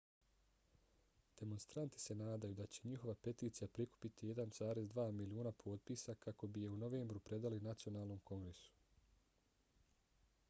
[1.39, 6.79] demonstranti se nadaju da će njihova peticija prikupiti 1,2 miliona potpisa kako bi je u
[6.85, 8.73] novembru predali nacionalnom kongresu